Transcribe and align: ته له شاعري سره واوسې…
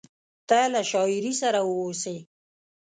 ته 0.47 0.59
له 0.73 0.81
شاعري 0.91 1.33
سره 1.41 1.59
واوسې… 1.63 2.17